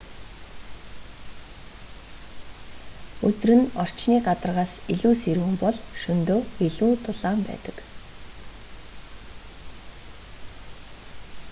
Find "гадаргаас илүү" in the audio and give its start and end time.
4.27-5.13